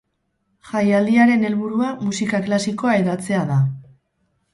[0.69, 3.59] Jaialdiaren helburua musika klasikoa hedatzea da.